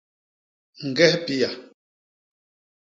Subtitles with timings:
[0.87, 1.49] Ñges pia.